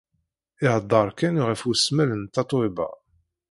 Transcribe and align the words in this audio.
Iheddeṛ 0.65 1.07
kan 1.17 1.35
ɣef 1.47 1.61
wesmel 1.67 2.09
n 2.15 2.23
Tatoeba. 2.33 2.89